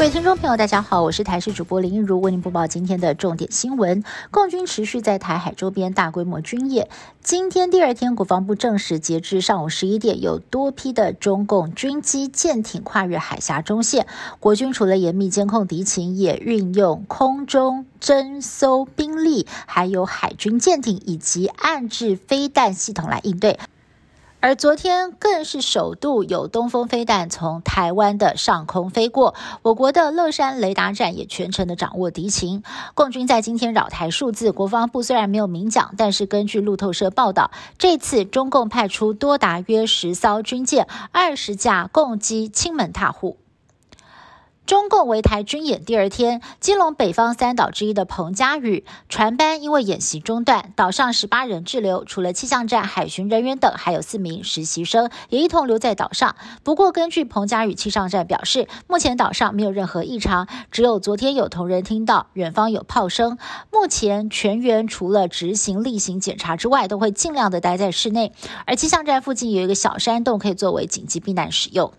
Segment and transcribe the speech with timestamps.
[0.00, 4.02] 各位听众朋友，大家好，我是台视主播林一如，为您播报今天的重点新闻。
[4.30, 6.88] 共军持续在台海周边大规模军演。
[7.22, 14.06] 今天第二天，国防部证实，截至上午十一点，有多批的中共军机、舰艇跨越海峡中线。
[14.38, 23.58] 国军除了严密监控敌情，也运用空中侦搜兵力，还有海军舰艇以及岸置飞弹系统来应对。
[24.42, 32.62] 而昨天更是首度有东风飞弹从台湾的上空飞过，我国的乐山雷达站也全程的掌握敌情。
[32.94, 43.36] 共军在今天扰台数字，国防部虽然没有明讲，但是根据路透社报道，这次中共派出多达约十艘军舰、二十架共机，亲门踏户。
[44.66, 56.36] 中共围台军演第二天，基隆北方三岛之一的彭佳屿船班因为演习中断，岛上十八人滞留，除了气象站海巡人员等，还有四名实习生也一同留在岛上。
[56.62, 63.38] 不过，根据彭佳屿气象站表示，目前岛上没有任何异常，只有昨天有同仁听到远方有炮声。
[63.72, 68.32] 目前全员除了执行例行检查之外，都会尽量的待在室内。
[68.66, 71.92] 而气象站附近有一个小山洞，可以作为紧急避难使用。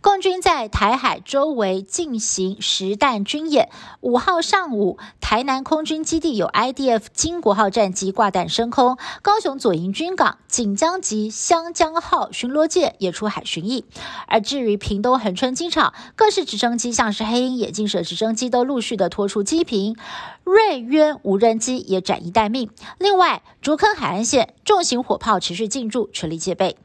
[0.00, 3.68] 共军在台海周围进行实弹军演。
[4.00, 13.82] 五号上午，台南空军基地有 IDF 金国号战机挂弹升空，高雄左营军港锦江级香江号巡逻舰也出海巡弋。
[14.28, 19.96] 而至于屏东恒春机场，各式直升机像是黑鹰、眼镜蛇直升机都陆续的拖出机坪，
[20.44, 22.70] 瑞渊无人机也展翼待命。
[22.98, 26.76] 另外，竹坑海岸线重型火炮持续进驻，全力戒备。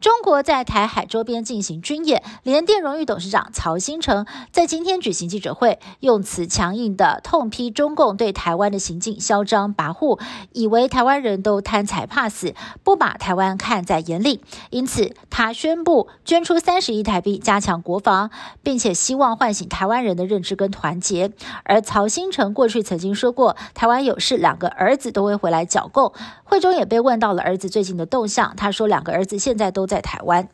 [0.00, 10.20] 中国在台海周边进行军演，联电荣誉董事长曹新成在今天举行记者会，用词强硬的痛批中共对台湾的行径嚣张跋扈，
[10.52, 14.42] 以为台湾人都贪财怕死，不把台湾看在眼里。
[14.68, 18.30] 因此，他宣布捐出三十亿台币加强国防，
[18.62, 21.32] 并且希望唤醒台湾人的认知跟团结。
[21.62, 26.12] 而曹新成过去曾经说过，台湾有事，两个儿子都会回来剿共。
[26.44, 30.48] 惠中也被问到了儿子最近的动向，他说两个儿子现在都在台湾。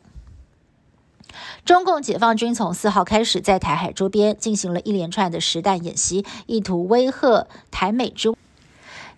[1.63, 8.35] 中共解放军从四号开始在台海周边进行了一连串的实弹演习，意图威吓台美中，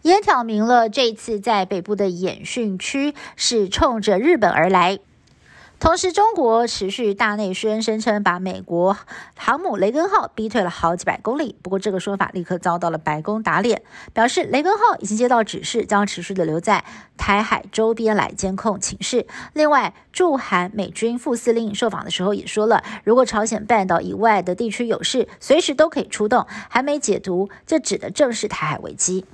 [0.01, 4.99] 也挑明了这次在北部的演训区是冲着日本而来。
[5.83, 8.97] 同时，中国持续大内宣，声称把美国
[9.35, 11.57] 航母雷根号逼退了好几百公里。
[11.61, 13.81] 不过，这个说法立刻遭到了白宫打脸，
[14.13, 16.85] 表示雷根号已经接到指示，将持续的留在
[17.17, 19.27] 台海周边来监控情势。
[19.51, 26.47] 另外，驻韩美军副司令受访的时候也说了，如果朝鲜半岛以外的地区有事，随时都可以出动。
[26.69, 29.25] 还没解读，这指的正是台海危机。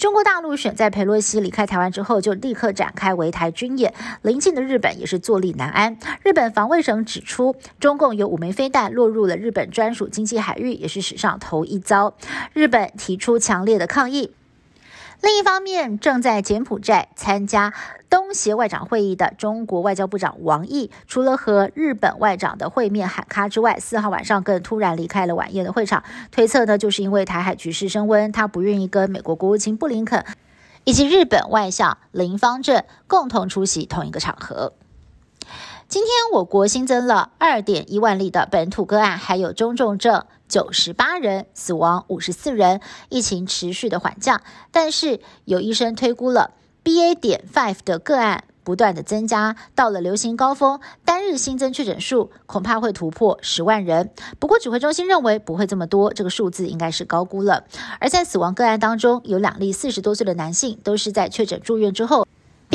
[0.00, 3.92] 中国大陆选在佩洛西离开台湾之后，就立刻展开围台军演。
[4.22, 5.98] 临近的日本也是坐立难安。
[6.22, 12.14] 日本防卫省指出，中共有五枚飞弹落入了日本专属经济海域，也是史上头一遭。
[12.54, 14.32] 日本提出强烈的抗议。
[15.22, 17.74] 另一方面，正在柬埔寨参加
[18.08, 26.02] 东协外长会议的中国外交部长王毅，除了和日本外长的会面喊卡之外，四号晚上更突然离开了晚宴的会场。
[26.30, 30.24] 推测呢，就是因为台海局势升温，他不愿意跟美国国务卿布林肯
[30.84, 34.72] 以及日本外相林方正共同出席同一个场合。
[35.90, 40.24] 今天，我国新增了二点一万例的本土个案，还有中重症。
[40.48, 44.40] 九十八人死亡，五十四人，疫情持续的缓降，
[44.70, 46.52] 但是有医生推估了
[46.84, 47.16] BA.
[47.16, 54.12] 点 five 的个案不断的增加，到了流行高峰，单日新增确诊数恐怕会突破十万人。
[54.38, 57.64] 不过指挥中心认为不会这么多，这个数字应该是高估了。
[57.98, 62.24] 而在死亡个案当中，有两例四十多岁的男性，都是在确诊住院之后。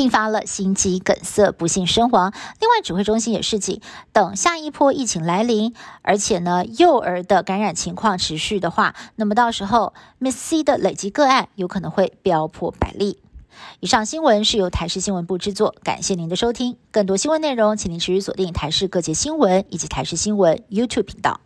[0.06, 2.32] 并发了心肌梗塞，不幸身亡。
[2.60, 3.82] 另外，指挥中心也示警，
[4.14, 5.74] 等下一波疫情来临，
[6.04, 13.18] 而且呢，幼儿的感染情况持续的话，那么到时候 Miss C 的累积个案有可能会飙破百例。
[13.80, 16.78] 以上新闻是由台视新闻部制作，感谢您的收听。
[16.92, 21.42] 更多新闻内容，请您持续锁定台视各界新闻以及台视新闻 YouTube 频道。